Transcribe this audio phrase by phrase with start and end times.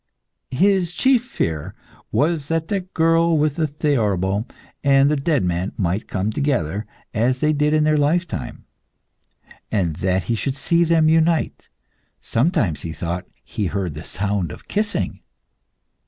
[0.49, 1.75] His chief fear
[2.11, 4.45] was that the girl with the theorbo
[4.83, 8.65] and the dead man might come together, as they did in their lifetime,
[9.71, 11.67] and that he should see them unite.
[12.19, 15.19] Sometimes he thought he heard the sound of kissing.